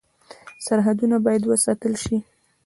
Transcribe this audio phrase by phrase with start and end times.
[0.65, 2.17] سرحدونه باید وساتل شي